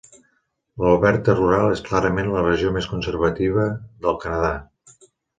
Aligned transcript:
L'Alberta 0.83 1.33
rural 1.39 1.73
és 1.73 1.83
clarament 1.89 2.31
la 2.35 2.41
regió 2.45 2.71
més 2.77 2.87
conservativa 2.93 3.67
del 4.07 4.17
Canadà. 4.25 4.51